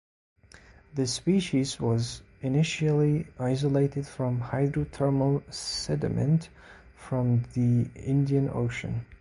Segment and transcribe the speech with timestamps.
[0.95, 6.49] The species was initially isolated from hydrothermal sediment
[6.95, 9.05] from the Indian Ocean.